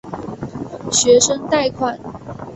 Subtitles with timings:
[0.91, 1.95] 学生贷款。